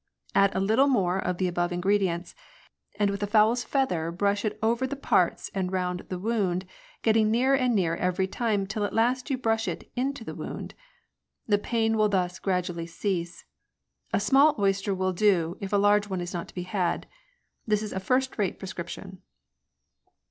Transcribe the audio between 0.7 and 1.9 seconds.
more of the above